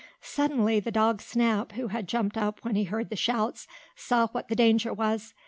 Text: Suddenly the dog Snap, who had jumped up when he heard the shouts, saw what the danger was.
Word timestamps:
Suddenly 0.23 0.79
the 0.79 0.89
dog 0.89 1.21
Snap, 1.21 1.73
who 1.73 1.89
had 1.89 2.07
jumped 2.07 2.35
up 2.35 2.57
when 2.65 2.73
he 2.73 2.85
heard 2.85 3.11
the 3.11 3.15
shouts, 3.15 3.67
saw 3.95 4.25
what 4.29 4.47
the 4.47 4.55
danger 4.55 4.91
was. 4.91 5.35